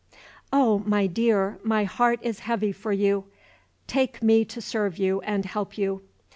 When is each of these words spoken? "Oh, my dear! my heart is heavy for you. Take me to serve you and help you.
"Oh, 0.51 0.81
my 0.83 1.05
dear! 1.05 1.59
my 1.61 1.83
heart 1.83 2.19
is 2.23 2.39
heavy 2.39 2.71
for 2.71 2.91
you. 2.91 3.25
Take 3.85 4.23
me 4.23 4.43
to 4.45 4.59
serve 4.59 4.97
you 4.97 5.21
and 5.21 5.45
help 5.45 5.77
you. 5.77 6.01